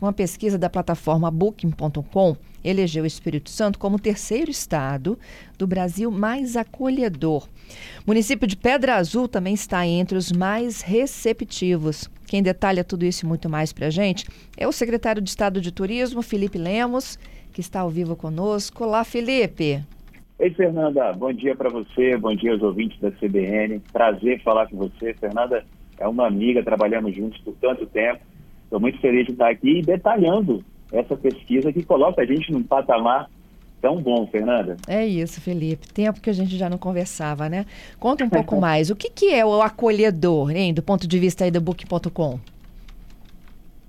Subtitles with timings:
[0.00, 5.18] Uma pesquisa da plataforma Booking.com elegeu o Espírito Santo como o terceiro estado
[5.58, 7.48] do Brasil mais acolhedor.
[8.06, 12.08] O município de Pedra Azul também está entre os mais receptivos.
[12.28, 14.24] Quem detalha tudo isso e muito mais para a gente
[14.56, 17.18] é o secretário de Estado de Turismo, Felipe Lemos,
[17.52, 18.84] que está ao vivo conosco.
[18.84, 19.82] Olá, Felipe.
[20.38, 23.80] Ei, Fernanda, bom dia para você, bom dia aos ouvintes da CBN.
[23.92, 25.12] Prazer falar com você.
[25.14, 25.64] Fernanda
[25.98, 28.20] é uma amiga, trabalhamos juntos por tanto tempo
[28.68, 30.62] Estou muito feliz de estar aqui detalhando
[30.92, 33.30] essa pesquisa que coloca a gente num patamar
[33.80, 34.76] tão bom, Fernanda.
[34.86, 35.90] É isso, Felipe.
[35.90, 37.64] Tempo que a gente já não conversava, né?
[37.98, 38.90] Conta um pouco mais.
[38.90, 42.38] O que, que é o acolhedor, hein, do ponto de vista aí do Book.com?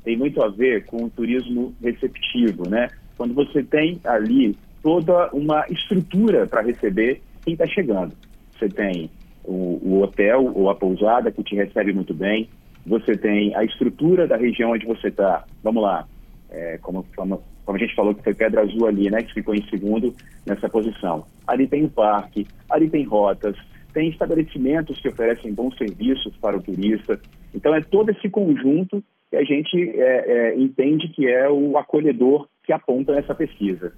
[0.06, 2.88] Tem muito a ver com o turismo receptivo, né?
[3.18, 8.14] Quando você tem ali toda uma estrutura para receber quem está chegando.
[8.58, 9.10] Você tem
[9.44, 12.48] o, o hotel ou a pousada que te recebe muito bem,
[12.86, 15.46] você tem a estrutura da região onde você está.
[15.64, 16.08] Vamos lá,
[16.50, 19.54] é, como, como, como, a gente falou que foi Pedra Azul ali, né, que ficou
[19.54, 20.14] em segundo
[20.46, 21.26] nessa posição.
[21.48, 23.56] Ali tem o parque, ali tem rotas,
[23.94, 27.20] tem estabelecimentos que oferecem bons serviços para o turista.
[27.54, 32.48] Então é todo esse conjunto que a gente é, é, entende que é o acolhedor
[32.64, 33.94] que aponta nessa pesquisa.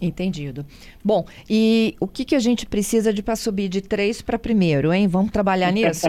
[0.00, 0.64] Entendido.
[1.04, 4.92] Bom, e o que, que a gente precisa de para subir de três para primeiro,
[4.92, 5.08] hein?
[5.08, 6.08] Vamos trabalhar nisso?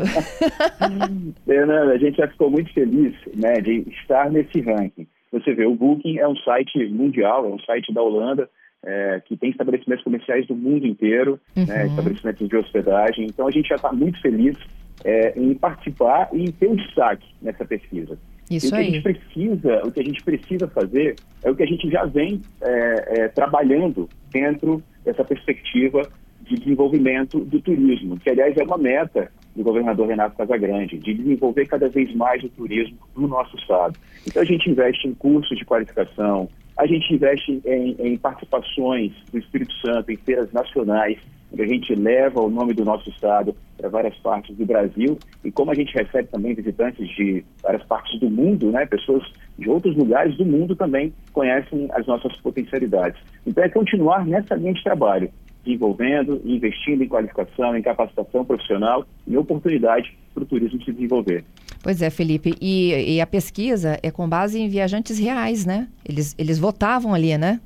[1.46, 5.08] Fernanda, a gente já ficou muito feliz né, de estar nesse ranking.
[5.32, 8.50] Você vê, o Booking é um site mundial, é um site da Holanda,
[8.84, 11.68] é, que tem estabelecimentos comerciais do mundo inteiro, né, uhum.
[11.68, 13.26] né, estabelecimentos de hospedagem.
[13.26, 14.58] Então a gente já está muito feliz
[15.04, 18.18] é, em participar e em ter um destaque nessa pesquisa.
[18.50, 18.88] Isso o que aí.
[18.88, 22.06] a gente precisa, o que a gente precisa fazer é o que a gente já
[22.06, 26.10] vem é, é, trabalhando dentro dessa perspectiva
[26.42, 31.68] de desenvolvimento do turismo, que aliás é uma meta do governador Renato Casagrande, de desenvolver
[31.68, 33.98] cada vez mais o turismo no nosso estado.
[34.26, 39.38] Então a gente investe em cursos de qualificação, a gente investe em, em participações do
[39.38, 41.20] Espírito Santo em feiras nacionais,
[41.52, 45.52] onde a gente leva o nome do nosso estado para várias partes do Brasil e
[45.52, 49.24] como a gente recebe também visitantes de várias partes do mundo, né, pessoas
[49.58, 53.20] de outros lugares do mundo também conhecem as nossas potencialidades.
[53.46, 55.30] Então é continuar nessa linha de trabalho,
[55.64, 61.44] desenvolvendo, investindo em qualificação, em capacitação profissional e oportunidade para o turismo se desenvolver.
[61.82, 62.56] Pois é, Felipe.
[62.62, 65.88] E, e, a pesquisa é com base em viajantes reais, né?
[66.04, 67.60] Eles, eles votavam ali, né?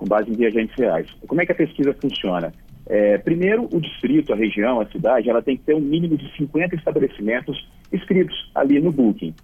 [0.00, 1.06] Com base em viajantes reais.
[1.28, 2.52] Como é que a pesquisa funciona?
[2.86, 6.34] É, primeiro, o distrito, a região, a cidade, ela tem que ter um mínimo de
[6.36, 9.34] 50 estabelecimentos inscritos ali no Booking.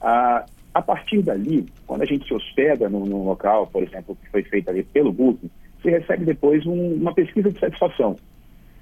[0.00, 0.44] A,
[0.84, 4.68] partir dali, quando a gente se hospeda num, num local, por exemplo, que foi feito
[4.68, 5.48] ali pelo Booking,
[5.80, 8.16] você recebe depois um, uma pesquisa de satisfação.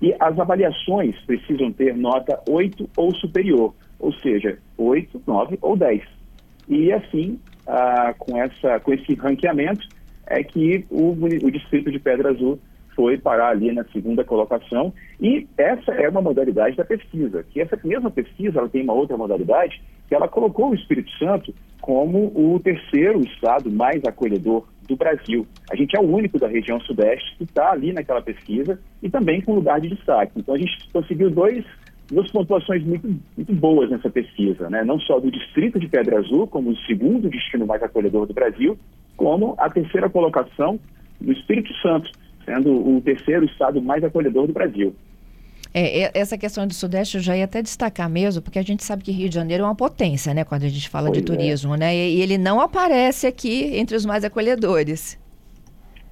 [0.01, 6.03] E as avaliações precisam ter nota 8 ou superior, ou seja, 8, 9 ou 10.
[6.69, 9.87] E assim, ah, com, essa, com esse ranqueamento,
[10.31, 12.59] é que o, o distrito de Pedra Azul
[12.95, 17.79] foi parar ali na segunda colocação e essa é uma modalidade da pesquisa, que essa
[17.85, 22.61] mesma pesquisa ela tem uma outra modalidade que ela colocou o Espírito Santo como o
[22.61, 25.47] terceiro estado mais acolhedor do Brasil.
[25.71, 29.41] A gente é o único da região sudeste que está ali naquela pesquisa e também
[29.41, 30.33] com lugar de destaque.
[30.37, 31.65] Então a gente conseguiu dois
[32.11, 34.83] duas pontuações muito, muito boas nessa pesquisa, né?
[34.85, 38.77] não só do distrito de Pedra Azul, como o segundo destino mais acolhedor do Brasil,
[39.21, 40.81] como a terceira colocação
[41.21, 42.11] do Espírito Santo,
[42.47, 44.95] sendo o terceiro estado mais acolhedor do Brasil.
[45.75, 49.05] É, essa questão do Sudeste eu já ia até destacar mesmo, porque a gente sabe
[49.05, 51.37] que Rio de Janeiro é uma potência, né, quando a gente fala pois de é.
[51.37, 51.79] turismo, é.
[51.79, 51.95] né?
[51.95, 55.21] E, ele não aparece aqui entre os mais acolhedores.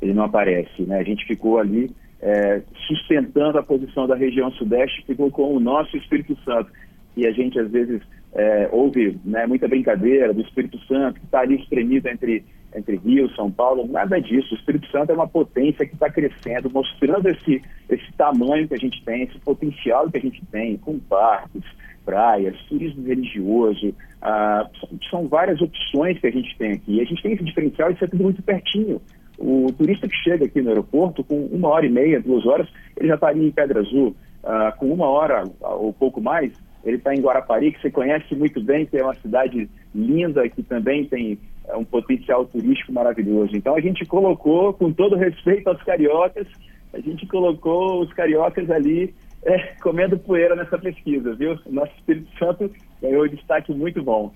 [0.02, 0.98] Ele não aparece, né?
[0.98, 1.90] A gente ficou ali
[2.20, 6.70] é, sustentando a posição da região Sudeste, ficou com o nosso Espírito Santo.
[7.16, 8.02] E a gente, às vezes,
[8.34, 13.30] é, houve né, muita brincadeira do Espírito Santo, que está ali espremido entre entre Rio,
[13.34, 14.54] São Paulo, nada disso.
[14.54, 18.78] O Espírito Santo é uma potência que está crescendo, mostrando esse, esse tamanho que a
[18.78, 21.62] gente tem, esse potencial que a gente tem, com parques,
[22.04, 24.68] praias, turismo religioso, ah,
[25.10, 27.00] são, várias opções que a gente tem aqui.
[27.00, 29.00] A gente tem esse diferencial e isso é tudo muito pertinho.
[29.38, 33.08] O turista que chega aqui no aeroporto, com uma hora e meia, duas horas, ele
[33.08, 34.16] já está ali em Pedra Azul.
[34.42, 36.52] Ah, com uma hora ou pouco mais,
[36.88, 40.62] ele está em Guarapari, que você conhece muito bem, que é uma cidade linda, que
[40.62, 41.38] também tem
[41.68, 43.54] é um potencial turístico maravilhoso.
[43.54, 46.46] Então a gente colocou, com todo respeito aos cariocas,
[46.94, 49.14] a gente colocou os cariocas ali
[49.44, 51.58] é, comendo poeira nessa pesquisa, viu?
[51.66, 52.70] Nosso Espírito Santo
[53.02, 54.32] ganhou um destaque muito bom.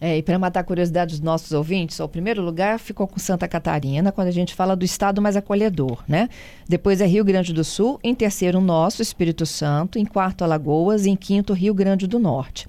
[0.00, 3.46] É, e para matar a curiosidade dos nossos ouvintes, o primeiro lugar ficou com Santa
[3.46, 6.30] Catarina, quando a gente fala do estado mais acolhedor, né?
[6.66, 11.14] Depois é Rio Grande do Sul, em terceiro nosso, Espírito Santo, em quarto Alagoas, em
[11.14, 12.66] quinto Rio Grande do Norte.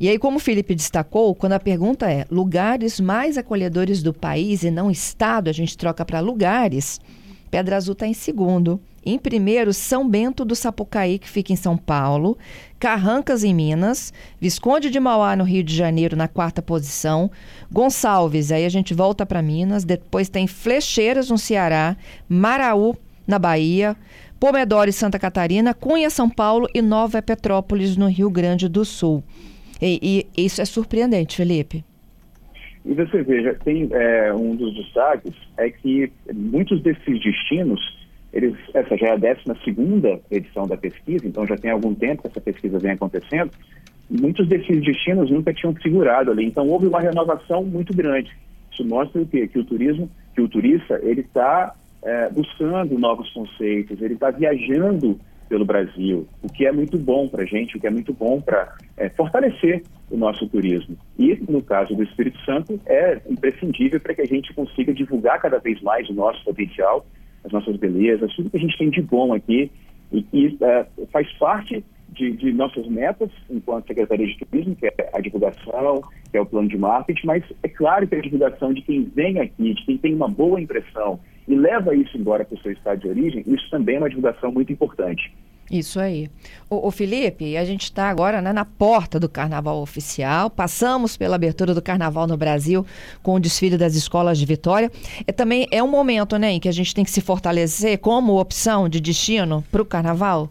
[0.00, 4.62] E aí, como o Felipe destacou, quando a pergunta é lugares mais acolhedores do país
[4.62, 6.98] e não estado, a gente troca para lugares,
[7.50, 8.80] Pedra Azul está em segundo.
[9.04, 12.38] Em primeiro, São Bento do Sapucaí, que fica em São Paulo,
[12.78, 17.30] Carrancas, em Minas, Visconde de Mauá, no Rio de Janeiro, na quarta posição,
[17.70, 21.96] Gonçalves, aí a gente volta para Minas, depois tem Flecheiras, no Ceará,
[22.28, 22.96] Maraú,
[23.26, 23.96] na Bahia,
[24.40, 29.22] Pomedoro Santa Catarina, Cunha, São Paulo e Nova Petrópolis, no Rio Grande do Sul.
[29.80, 31.84] E, e isso é surpreendente, Felipe.
[32.84, 37.80] E você veja, tem é, um dos destaques é que muitos desses destinos
[38.34, 42.28] eles, essa já é a 12 edição da pesquisa, então já tem algum tempo que
[42.28, 43.52] essa pesquisa vem acontecendo.
[44.10, 48.36] Muitos desses destinos nunca tinham figurado ali, então houve uma renovação muito grande.
[48.72, 49.46] Isso mostra o quê?
[49.46, 55.16] Que o turismo, que o turista, ele está é, buscando novos conceitos, ele está viajando
[55.48, 58.40] pelo Brasil, o que é muito bom para a gente, o que é muito bom
[58.40, 60.96] para é, fortalecer o nosso turismo.
[61.16, 65.58] E, no caso do Espírito Santo, é imprescindível para que a gente consiga divulgar cada
[65.58, 67.06] vez mais o nosso potencial
[67.54, 69.70] nossas belezas, tudo que a gente tem de bom aqui
[70.12, 75.10] e que uh, faz parte de, de, nossas metas enquanto Secretaria de Turismo, que é
[75.12, 78.82] a divulgação, que é o plano de marketing, mas é claro que a divulgação de
[78.82, 81.18] quem vem aqui, de quem tem uma boa impressão
[81.48, 84.52] e leva isso embora para o seu estado de origem, isso também é uma divulgação
[84.52, 85.32] muito importante.
[85.70, 86.28] Isso aí.
[86.68, 90.50] O, o Felipe, a gente está agora né, na porta do Carnaval oficial.
[90.50, 92.84] Passamos pela abertura do Carnaval no Brasil
[93.22, 94.90] com o desfile das escolas de Vitória.
[95.26, 98.38] É também é um momento, né, em que a gente tem que se fortalecer como
[98.38, 100.50] opção de destino para o Carnaval.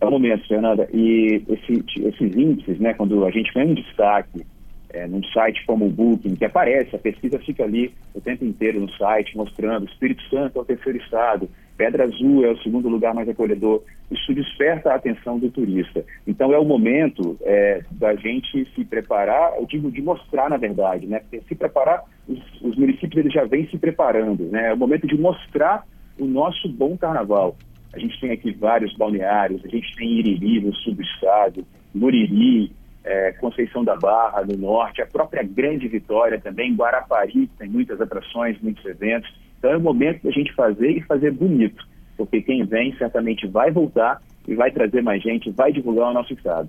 [0.00, 0.88] É um momento, Fernanda.
[0.92, 4.44] E esse, esses índices, né, quando a gente ganha um destaque
[4.90, 8.80] é, num site como o Booking, que aparece, a pesquisa fica ali o tempo inteiro
[8.80, 11.48] no site, mostrando Espírito Santo é o terceiro estado,
[11.78, 13.84] Pedra Azul é o segundo lugar mais acolhedor.
[14.10, 16.04] Isso desperta a atenção do turista.
[16.26, 21.06] Então é o momento é, da gente se preparar, eu digo de mostrar na verdade,
[21.06, 21.22] né?
[21.46, 24.70] Se preparar, os, os municípios eles já vêm se preparando, né?
[24.70, 25.86] É o momento de mostrar
[26.18, 27.56] o nosso bom carnaval.
[27.92, 31.64] A gente tem aqui vários balneários, a gente tem Iriri no sul do estado,
[31.94, 32.72] Muriri,
[33.04, 38.60] é, Conceição da Barra, no norte, a própria Grande Vitória também, Guarapari, tem muitas atrações,
[38.60, 39.32] muitos eventos.
[39.58, 43.70] Então é o momento da gente fazer e fazer bonito, porque quem vem certamente vai
[43.70, 46.68] voltar e vai trazer mais gente, vai divulgar o nosso estado.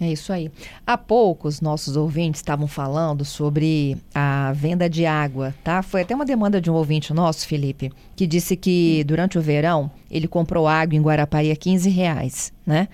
[0.00, 0.50] É isso aí.
[0.86, 5.82] Há pouco os nossos ouvintes estavam falando sobre a venda de água, tá?
[5.82, 9.90] Foi até uma demanda de um ouvinte nosso, Felipe, que disse que durante o verão
[10.10, 12.88] ele comprou água em Guarapari a 15 reais, né?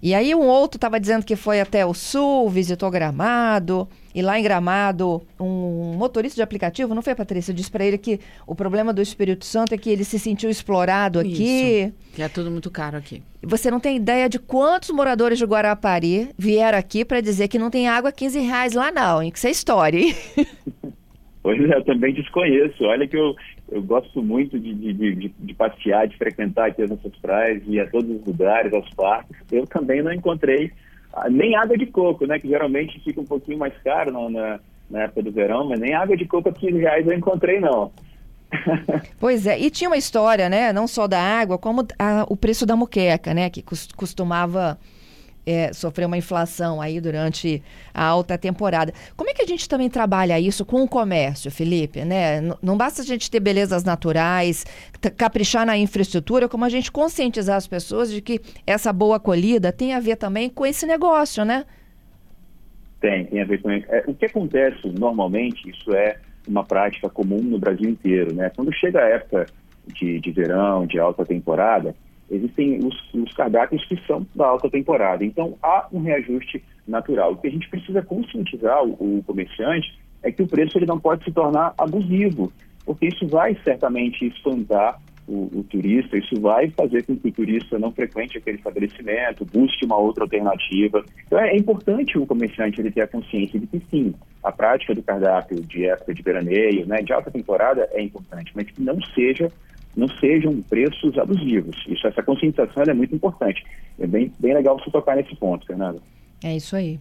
[0.00, 3.88] E aí um outro estava dizendo que foi até o sul, visitou Gramado,
[4.18, 7.54] e lá em Gramado, um motorista de aplicativo, não foi, Patrícia?
[7.54, 8.18] Disse para ele que
[8.48, 11.84] o problema do Espírito Santo é que ele se sentiu explorado aqui.
[11.84, 13.22] Isso, que é tudo muito caro aqui.
[13.44, 17.70] Você não tem ideia de quantos moradores de Guarapari vieram aqui para dizer que não
[17.70, 19.30] tem água a 15 reais lá não, hein?
[19.30, 20.12] Que isso é história, hein?
[21.40, 22.84] Pois é, eu também desconheço.
[22.84, 23.34] Olha que eu,
[23.70, 27.80] eu gosto muito de, de, de, de, passear, de frequentar aqui as nossas praias, ir
[27.80, 29.36] a todos os lugares, aos parques.
[29.50, 30.72] Eu também não encontrei
[31.30, 32.38] nem água de coco, né?
[32.38, 34.60] Que geralmente fica um pouquinho mais caro na,
[34.90, 37.90] na, época do verão, mas nem água de coco a 15 reais eu encontrei, não.
[39.20, 40.72] pois é, e tinha uma história, né?
[40.72, 43.50] Não só da água, como a, o preço da muqueca, né?
[43.50, 43.62] Que
[43.96, 44.78] costumava
[45.48, 47.62] é, sofrer uma inflação aí durante
[47.94, 48.92] a alta temporada.
[49.16, 52.04] Como é que a gente também trabalha isso com o comércio, Felipe?
[52.04, 52.42] Né?
[52.60, 54.66] Não basta a gente ter belezas naturais,
[55.16, 59.94] caprichar na infraestrutura, como a gente conscientizar as pessoas de que essa boa acolhida tem
[59.94, 61.64] a ver também com esse negócio, né?
[63.00, 63.86] Tem, tem a ver com isso.
[63.88, 68.50] É, o que acontece normalmente, isso é uma prática comum no Brasil inteiro, né?
[68.54, 69.46] Quando chega a época
[69.86, 71.94] de, de verão, de alta temporada,
[72.30, 75.24] existem os, os cardápios que são da alta temporada.
[75.24, 77.32] Então, há um reajuste natural.
[77.32, 80.98] O que a gente precisa conscientizar o, o comerciante é que o preço ele não
[80.98, 82.52] pode se tornar abusivo,
[82.84, 87.78] porque isso vai certamente espantar o, o, turista, isso vai fazer com que o turista
[87.78, 91.04] não frequente aquele estabelecimento, busque uma outra alternativa.
[91.26, 94.94] Então é, é importante o comerciante ele ter a consciência de que sim, a prática
[94.94, 98.98] do cardápio de época de veraneio, né, de alta temporada é importante, mas que não
[99.14, 99.52] seja
[99.98, 101.76] não sejam preços abusivos.
[101.88, 103.66] Isso, essa conscientização é muito importante.
[103.98, 105.98] É bem, bem legal você tocar nesse ponto, Fernanda.
[106.42, 107.00] É isso aí.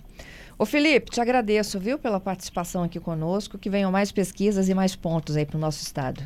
[0.58, 4.96] Ô Felipe, te agradeço, viu, pela participação aqui conosco, que venham mais pesquisas e mais
[4.96, 6.24] pontos aí para o nosso estado.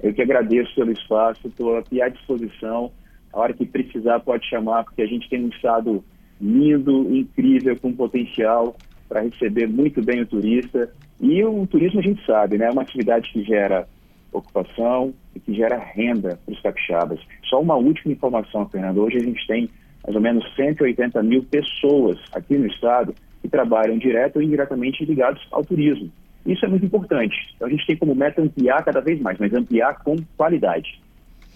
[0.00, 2.90] Eu que agradeço pelo espaço, estou aqui à disposição.
[3.30, 6.02] A hora que precisar pode chamar, porque a gente tem um estado
[6.40, 8.74] lindo, incrível, com potencial
[9.06, 10.90] para receber muito bem o turista.
[11.20, 12.66] E o turismo a gente sabe, né?
[12.66, 13.86] É uma atividade que gera
[14.32, 17.20] ocupação e que gera renda para os capixabas.
[17.48, 19.02] Só uma última informação, Fernando.
[19.02, 19.70] Hoje a gente tem
[20.04, 25.46] mais ou menos 180 mil pessoas aqui no estado que trabalham direto ou indiretamente ligados
[25.50, 26.10] ao turismo.
[26.44, 27.34] Isso é muito importante.
[27.56, 31.00] Então a gente tem como meta ampliar cada vez mais, mas ampliar com qualidade.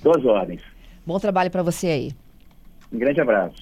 [0.02, 0.62] Duas ordens.
[1.06, 2.12] Bom trabalho para você aí.
[2.92, 3.56] Um grande abraço.